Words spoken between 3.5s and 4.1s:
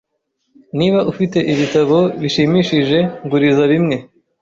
bimwe.